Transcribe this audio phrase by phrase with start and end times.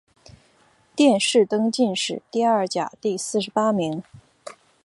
[0.95, 4.01] 殿试登进士第二甲第四十八名。